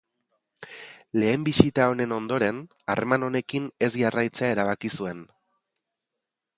[1.23, 2.63] Lehen bisita honen ondoren,
[2.95, 5.23] harreman honekin ez jarraitzea erabaki zuen.